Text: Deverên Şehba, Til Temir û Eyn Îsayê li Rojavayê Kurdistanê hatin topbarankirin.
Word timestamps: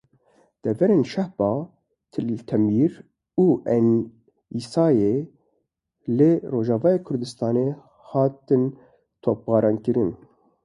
Deverên 0.63 1.01
Şehba, 1.11 1.49
Til 2.11 2.29
Temir 2.47 2.93
û 3.43 3.45
Eyn 3.75 3.89
Îsayê 4.59 5.15
li 6.17 6.31
Rojavayê 6.53 6.99
Kurdistanê 7.07 7.67
hatin 8.09 8.63
topbarankirin. 9.23 10.11